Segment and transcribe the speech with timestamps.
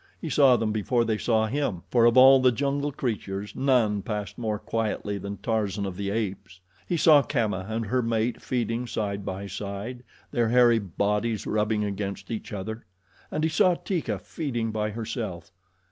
[0.19, 4.35] He saw them before they saw him, for of all the jungle creatures, none passed
[4.35, 6.59] more quietly than Tarzan of the Apes.
[6.87, 10.01] He saw Kamma and her mate feeding side by side,
[10.31, 12.83] their hairy bodies rubbing against each other.
[13.29, 15.51] And he saw Teeka feeding by herself.